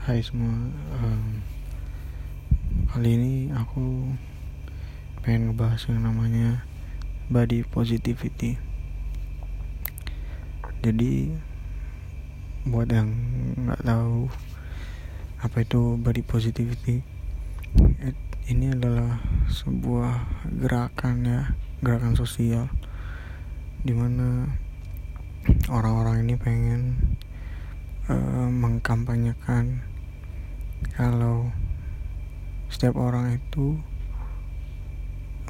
[0.00, 0.48] Hai semua
[0.96, 1.44] um,
[2.88, 4.16] Kali ini aku
[5.20, 6.64] pengen ngebahas yang namanya
[7.28, 8.56] body positivity.
[10.80, 11.36] Jadi
[12.64, 13.12] buat yang
[13.60, 14.32] nggak tahu
[15.44, 17.04] apa itu body positivity
[18.48, 19.20] ini adalah
[19.52, 21.40] sebuah gerakan ya
[21.84, 22.72] gerakan sosial
[23.84, 24.48] di mana
[25.68, 26.80] orang-orang ini pengen
[28.08, 29.89] uh, mengkampanyekan
[30.96, 31.52] kalau
[32.70, 33.80] setiap orang itu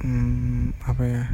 [0.03, 1.25] um, apa ya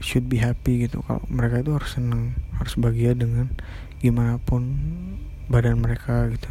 [0.00, 1.00] should be happy gitu.
[1.04, 3.50] Kalau mereka itu harus seneng harus bahagia dengan
[3.98, 4.76] gimana pun
[5.48, 6.50] badan mereka gitu.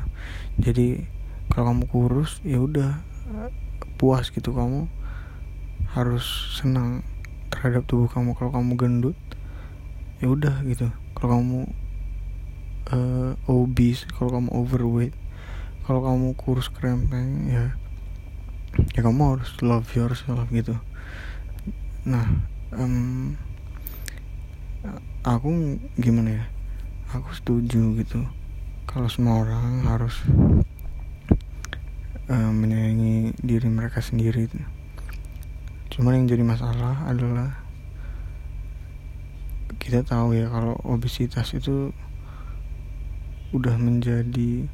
[0.60, 1.06] Jadi
[1.54, 3.00] kalau kamu kurus ya udah
[4.02, 4.52] puas gitu.
[4.52, 4.90] Kamu
[5.94, 6.26] harus
[6.60, 7.06] senang
[7.54, 8.34] terhadap tubuh kamu.
[8.36, 9.18] Kalau kamu gendut
[10.20, 10.90] ya udah gitu.
[11.16, 11.60] Kalau kamu
[12.92, 15.16] uh, obese kalau kamu overweight
[15.86, 17.78] kalau kamu kurus krempeng ya
[18.92, 20.76] ya kamu harus love yourself gitu.
[22.04, 22.26] Nah
[22.74, 23.38] um,
[25.22, 26.46] aku gimana ya?
[27.16, 28.26] Aku setuju gitu.
[28.90, 30.18] Kalau semua orang harus
[32.30, 34.50] uh, menyayangi diri mereka sendiri
[35.96, 37.56] cuman yang jadi masalah adalah
[39.80, 41.96] kita tahu ya kalau obesitas itu
[43.56, 44.68] udah menjadi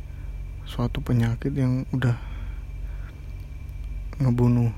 [0.66, 2.16] suatu penyakit yang udah
[4.22, 4.70] ngebunuh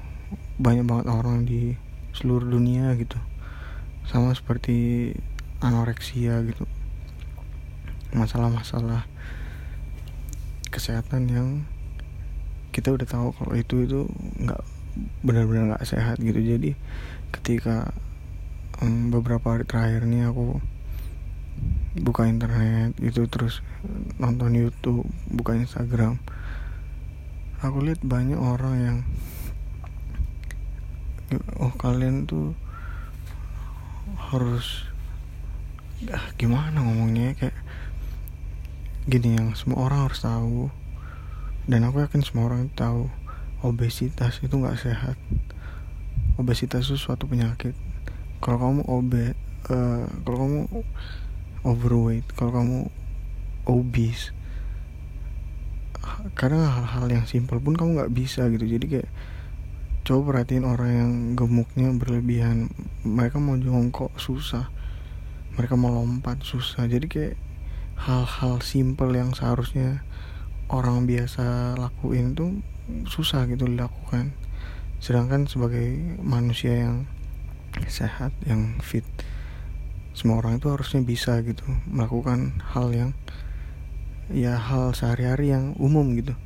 [0.57, 1.75] banyak banget orang di
[2.15, 3.17] seluruh dunia gitu.
[4.07, 5.11] Sama seperti
[5.59, 6.67] anoreksia gitu.
[8.13, 9.07] Masalah-masalah
[10.69, 11.47] kesehatan yang
[12.73, 13.99] kita udah tahu kalau itu itu
[14.41, 14.61] nggak
[15.21, 16.37] benar-benar nggak sehat gitu.
[16.41, 16.73] Jadi
[17.33, 17.93] ketika
[18.81, 20.61] um, beberapa hari terakhir ini aku
[21.93, 23.61] buka internet itu terus
[24.17, 26.17] nonton YouTube buka Instagram.
[27.61, 28.97] Aku lihat banyak orang yang
[31.61, 32.57] oh kalian tuh
[34.17, 34.89] harus
[36.09, 37.57] ah, gimana ngomongnya kayak
[39.05, 40.73] gini yang semua orang harus tahu.
[41.63, 43.07] Dan aku yakin semua orang tahu
[43.63, 45.15] obesitas itu nggak sehat.
[46.35, 47.77] Obesitas itu suatu penyakit.
[48.43, 49.37] Kalau kamu obe
[49.71, 50.61] uh, kalau kamu
[51.63, 52.79] overweight kalau kamu
[53.67, 54.35] obese.
[56.35, 58.67] Karena hal-hal yang simpel pun kamu nggak bisa gitu.
[58.67, 59.09] Jadi kayak
[60.03, 62.67] coba perhatiin orang yang gemuknya berlebihan.
[63.07, 64.67] Mereka mau jongkok susah.
[65.55, 66.85] Mereka mau lompat susah.
[66.91, 67.35] Jadi kayak
[67.95, 70.03] hal-hal simpel yang seharusnya
[70.67, 72.59] orang biasa lakuin tuh
[73.07, 74.35] susah gitu dilakukan.
[74.99, 77.07] Sedangkan sebagai manusia yang
[77.87, 79.07] sehat yang fit
[80.13, 83.11] semua orang itu harusnya bisa gitu melakukan hal yang
[84.29, 86.37] ya hal sehari-hari yang umum gitu.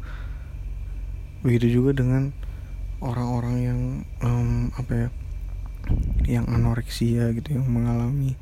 [1.43, 2.31] Begitu juga dengan
[3.03, 3.79] orang-orang yang
[4.23, 5.07] um, apa ya
[6.27, 8.35] yang anoreksia gitu yang mengalami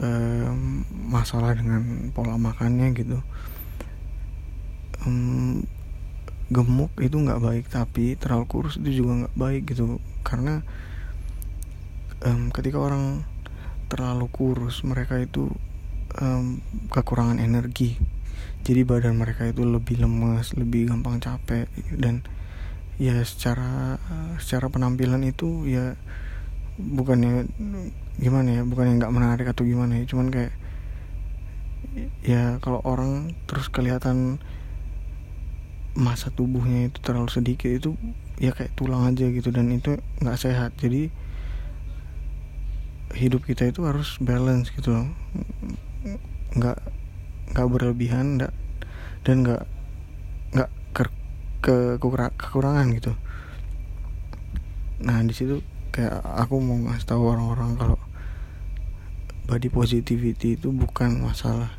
[0.00, 3.18] um, masalah dengan pola makannya gitu.
[5.04, 5.64] Um,
[6.46, 9.98] gemuk itu nggak baik tapi terlalu kurus itu juga nggak baik gitu.
[10.22, 10.62] Karena
[12.22, 13.26] um, ketika orang
[13.86, 15.50] terlalu kurus mereka itu
[16.20, 16.60] um,
[16.90, 17.98] kekurangan energi.
[18.66, 22.26] Jadi badan mereka itu lebih lemas lebih gampang capek dan
[22.98, 24.00] ya secara
[24.42, 25.94] secara penampilan itu ya
[26.76, 27.46] bukannya
[28.16, 30.52] gimana ya bukannya nggak menarik atau gimana ya cuman kayak
[32.24, 34.40] ya kalau orang terus kelihatan
[35.96, 37.96] masa tubuhnya itu terlalu sedikit itu
[38.36, 40.76] ya kayak tulang aja gitu dan itu nggak sehat.
[40.76, 41.08] Jadi
[43.14, 44.90] hidup kita itu harus balance gitu.
[44.90, 45.08] Loh
[46.56, 46.78] nggak
[47.52, 48.52] nggak berlebihan nggak
[49.22, 49.62] dan nggak
[50.56, 51.04] nggak ke,
[51.60, 53.12] ke kekurangan gitu.
[55.04, 55.60] Nah di situ
[55.92, 57.98] kayak aku mau ngasih tahu orang-orang kalau
[59.46, 61.70] body positivity itu bukan masalah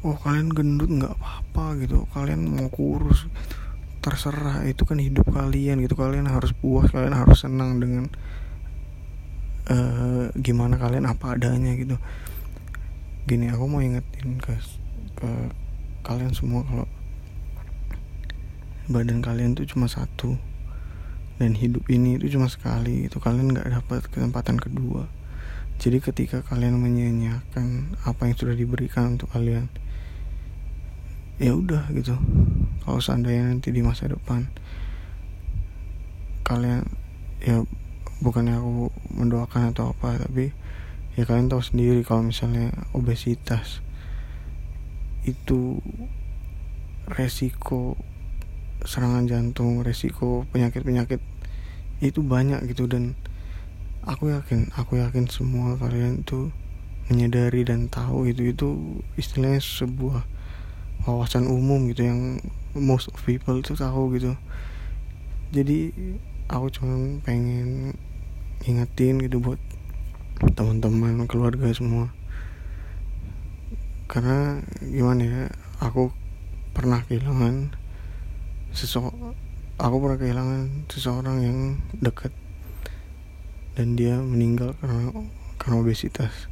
[0.00, 2.08] oh kalian gendut nggak apa-apa gitu.
[2.16, 3.28] Kalian mau kurus
[4.00, 5.92] terserah itu kan hidup kalian gitu.
[5.92, 8.08] Kalian harus puas kalian harus senang dengan
[9.70, 11.96] uh, gimana kalian apa adanya gitu.
[13.24, 14.58] Gini aku mau ingetin ke
[15.16, 15.30] ke
[16.02, 16.86] kalian semua kalau
[18.90, 20.34] badan kalian tuh cuma satu
[21.38, 25.06] dan hidup ini itu cuma sekali itu kalian nggak dapat kesempatan kedua.
[25.80, 29.72] Jadi ketika kalian menyanyiakan apa yang sudah diberikan untuk kalian
[31.40, 32.18] ya udah gitu.
[32.84, 34.50] Kalau seandainya nanti di masa depan
[36.44, 36.84] kalian
[37.40, 37.64] ya
[38.20, 40.52] bukannya aku mendoakan atau apa tapi
[41.18, 43.80] ya kalian tahu sendiri kalau misalnya obesitas
[45.24, 45.80] itu
[47.10, 47.98] resiko
[48.84, 51.20] serangan jantung resiko penyakit penyakit
[52.00, 52.88] itu banyak gitu.
[52.88, 53.12] Dan
[54.04, 56.48] aku yakin aku yakin semua kalian itu
[57.12, 58.68] menyadari dan tahu itu itu
[59.18, 60.24] istilahnya sebuah
[61.04, 62.40] wawasan umum gitu yang
[62.72, 64.32] most people itu tahu gitu.
[65.50, 65.92] Jadi
[66.48, 67.98] aku cuma pengen
[68.68, 69.60] ingetin gitu buat
[70.56, 72.12] teman-teman keluarga semua.
[74.10, 75.42] Karena gimana ya
[75.80, 76.10] aku
[76.76, 77.72] pernah kehilangan
[78.70, 79.34] seseorang
[79.80, 80.62] aku pernah kehilangan
[80.92, 81.58] seseorang yang
[82.04, 82.32] dekat
[83.74, 85.08] dan dia meninggal karena
[85.56, 86.50] karena obesitas.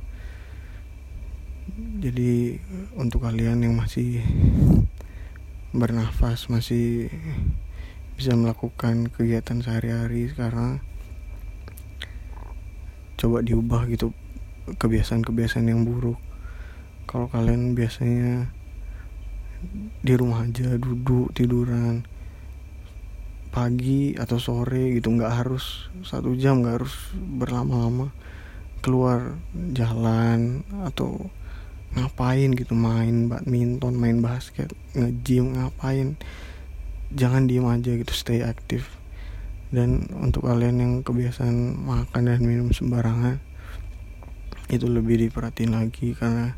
[2.01, 2.57] Jadi
[2.97, 4.25] untuk kalian yang masih
[5.77, 7.13] bernafas masih
[8.17, 10.81] bisa melakukan kegiatan sehari-hari sekarang
[13.19, 14.15] coba diubah gitu
[14.79, 16.17] kebiasaan-kebiasaan yang buruk.
[17.11, 18.49] Kalau kalian biasanya
[20.07, 22.07] di rumah aja duduk tiduran
[23.51, 28.15] pagi atau sore gitu nggak harus satu jam nggak harus berlama-lama
[28.85, 29.35] keluar
[29.75, 31.27] jalan atau
[31.97, 36.15] ngapain gitu main badminton main basket nge-gym ngapain
[37.11, 38.98] jangan diem aja gitu stay aktif
[39.69, 43.37] dan untuk kalian yang kebiasaan makan dan minum sembarangan
[44.69, 46.57] itu lebih diperhatiin lagi karena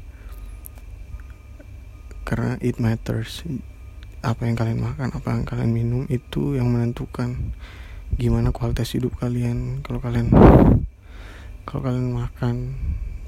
[2.27, 3.43] karena it matters.
[4.21, 7.57] Apa yang kalian makan apa yang kalian minum itu yang menentukan
[8.21, 9.81] gimana kualitas hidup kalian.
[9.81, 10.29] Kalau kalian
[11.65, 12.77] kalau kalian makan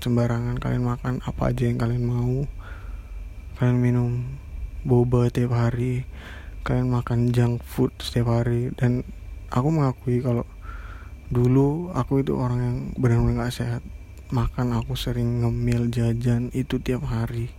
[0.02, 2.43] sembarangan kalian makan apa aja yang kalian mau
[3.55, 4.11] kalian minum
[4.82, 6.02] boba tiap hari
[6.67, 9.06] kalian makan junk food setiap hari dan
[9.52, 10.49] aku mengakui kalau
[11.28, 13.82] dulu aku itu orang yang benar-benar gak sehat.
[14.32, 17.52] Makan aku sering ngemil jajan itu tiap hari.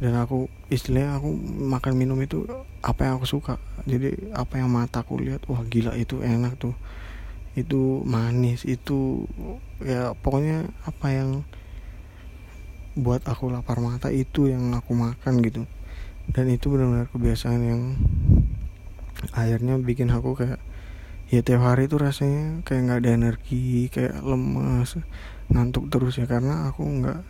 [0.00, 2.44] Dan aku istilahnya aku makan minum itu
[2.84, 3.56] apa yang aku suka.
[3.88, 6.76] Jadi apa yang mataku lihat wah gila itu enak tuh.
[7.56, 9.24] Itu manis itu
[9.80, 11.44] ya pokoknya apa yang
[12.96, 15.64] buat aku lapar mata itu yang aku makan gitu.
[16.32, 17.82] Dan itu benar-benar kebiasaan yang
[19.36, 20.60] akhirnya bikin aku kayak
[21.30, 24.98] ya tiap hari itu rasanya kayak nggak ada energi kayak lemas
[25.46, 26.26] ngantuk terus ya.
[26.26, 27.20] Karena aku nggak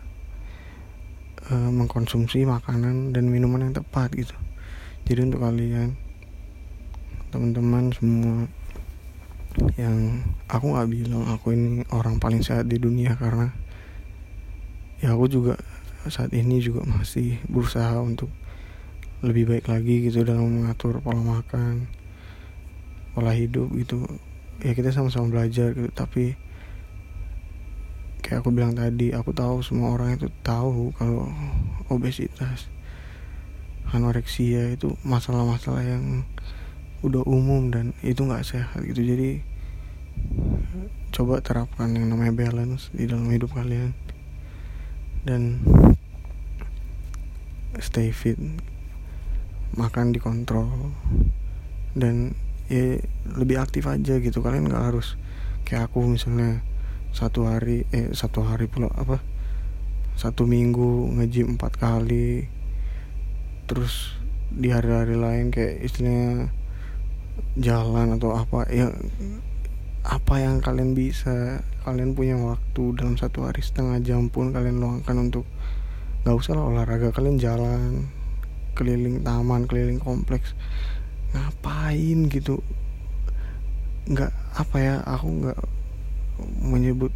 [1.53, 4.33] uh, mengkonsumsi makanan dan minuman yang tepat gitu.
[5.05, 5.93] Jadi untuk kalian
[7.31, 8.49] teman-teman semua
[9.75, 13.51] yang aku nggak bilang aku ini orang paling sehat di dunia karena
[15.03, 15.55] ya aku juga
[16.07, 18.31] saat ini juga masih berusaha untuk
[19.21, 21.85] lebih baik lagi gitu dalam mengatur pola makan
[23.11, 24.05] pola hidup gitu.
[24.61, 26.37] Ya kita sama-sama belajar gitu tapi
[28.21, 31.27] kayak aku bilang tadi aku tahu semua orang itu tahu kalau
[31.89, 32.69] obesitas
[33.91, 36.23] anoreksia itu masalah-masalah yang
[37.01, 39.01] udah umum dan itu nggak sehat gitu.
[39.03, 39.41] Jadi
[41.11, 43.91] coba terapkan yang namanya balance di dalam hidup kalian
[45.27, 45.59] dan
[47.83, 48.39] stay fit
[49.75, 50.95] makan dikontrol
[51.95, 52.35] dan
[52.71, 53.03] ya
[53.35, 54.39] lebih aktif aja gitu.
[54.39, 55.19] Kalian nggak harus
[55.67, 56.63] kayak aku misalnya
[57.11, 59.19] satu hari eh satu hari pula apa
[60.15, 62.47] satu minggu ngejim empat kali.
[63.67, 64.15] Terus
[64.51, 66.51] di hari-hari lain kayak istilahnya
[67.59, 68.87] jalan atau apa ya
[70.07, 71.67] apa yang kalian bisa.
[71.81, 75.43] Kalian punya waktu dalam satu hari setengah jam pun kalian luangkan untuk
[76.23, 77.11] nggak usah lah olahraga.
[77.11, 78.07] Kalian jalan
[78.71, 80.55] keliling taman keliling kompleks
[81.31, 82.59] ngapain gitu?
[84.07, 85.59] Nggak apa ya aku nggak
[86.59, 87.13] menyebut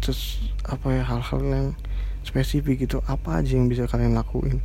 [0.00, 1.68] ses, apa ya hal-hal yang
[2.24, 3.04] spesifik gitu.
[3.08, 4.60] Apa aja yang bisa kalian lakuin?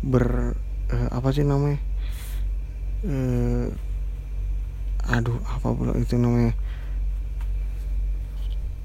[0.00, 0.56] Ber
[0.92, 1.80] uh, apa sih namanya?
[3.00, 3.72] Uh,
[5.08, 6.52] aduh apa pula itu namanya?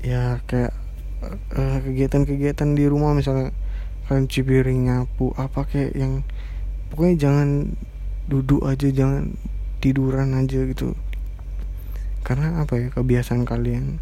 [0.06, 0.74] Ya kayak
[1.50, 3.50] kegiatan kegiatan-kegiatan di rumah misalnya
[4.06, 6.22] kalian cipiring nyapu apa kayak yang
[6.94, 7.50] pokoknya jangan
[8.26, 9.38] duduk aja jangan
[9.80, 10.98] tiduran aja gitu.
[12.26, 14.02] Karena apa ya kebiasaan kalian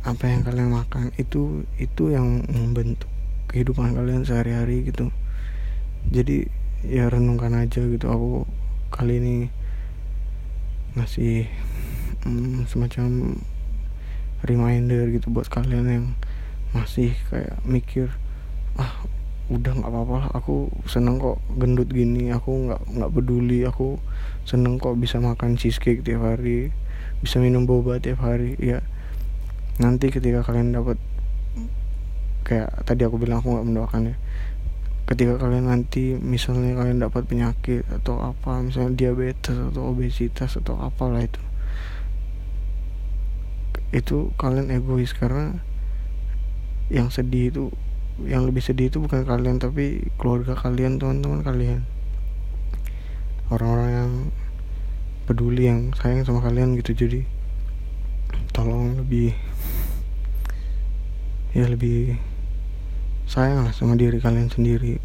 [0.00, 3.10] apa yang kalian makan itu itu yang membentuk
[3.50, 5.10] kehidupan kalian sehari-hari gitu.
[6.08, 6.48] Jadi
[6.86, 8.48] ya renungkan aja gitu aku
[8.88, 9.36] kali ini
[10.96, 11.46] ngasih
[12.24, 13.36] hmm, semacam
[14.42, 16.06] reminder gitu buat kalian yang
[16.72, 18.08] masih kayak mikir
[18.78, 19.04] ah
[19.50, 23.98] udah nggak apa-apa lah aku seneng kok gendut gini aku nggak nggak peduli aku
[24.46, 26.70] seneng kok bisa makan cheesecake tiap hari
[27.20, 28.56] bisa minum boba tiap hari.
[28.56, 28.80] Ya
[29.80, 30.96] nanti ketika kalian dapat
[32.44, 34.16] kayak tadi aku bilang aku nggak mendoakan ya.
[35.08, 41.22] Ketika kalian nanti misalnya kalian dapat penyakit atau apa misalnya diabetes atau obesitas atau apalah
[41.22, 41.42] itu
[43.90, 45.58] itu kalian egois karena
[46.94, 47.64] yang sedih itu
[48.28, 51.80] yang lebih sedih itu bukan kalian tapi keluarga kalian teman-teman kalian.
[53.48, 54.10] Orang-orang yang
[55.24, 56.92] peduli yang sayang sama kalian gitu.
[56.92, 57.24] Jadi
[58.50, 59.32] tolong lebih
[61.50, 62.18] ya lebih
[63.30, 64.98] sayang lah sama diri kalian sendiri.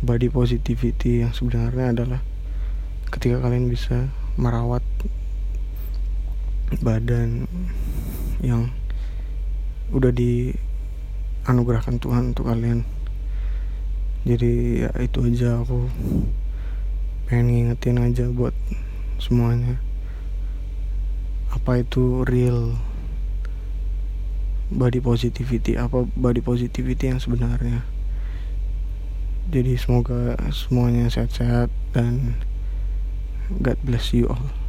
[0.00, 2.20] Body positivity yang sebenarnya adalah
[3.12, 4.08] ketika kalian bisa
[4.38, 4.80] merawat
[6.78, 7.50] badan
[8.40, 8.70] yang
[9.90, 10.14] udah
[11.44, 12.84] dianugerahkan Tuhan untuk kalian.
[14.28, 15.88] Jadi ya itu aja aku
[17.24, 18.52] pengen ngingetin aja buat
[19.16, 19.80] semuanya.
[21.50, 22.76] Apa itu real
[24.68, 25.80] body positivity?
[25.80, 27.82] Apa body positivity yang sebenarnya?
[29.50, 32.38] Jadi semoga semuanya sehat-sehat dan
[33.58, 34.59] God bless you all